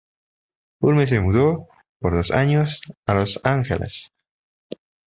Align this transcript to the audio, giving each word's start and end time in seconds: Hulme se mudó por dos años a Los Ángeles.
Hulme 0.79 1.05
se 1.05 1.21
mudó 1.21 1.67
por 1.99 2.15
dos 2.15 2.31
años 2.31 2.81
a 3.05 3.13
Los 3.13 3.39
Ángeles. 3.43 4.11